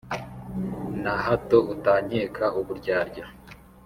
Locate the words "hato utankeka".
1.25-2.43